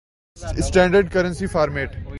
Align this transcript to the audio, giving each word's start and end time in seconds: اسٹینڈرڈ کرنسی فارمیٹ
اسٹینڈرڈ 0.37 1.11
کرنسی 1.11 1.47
فارمیٹ 1.47 1.95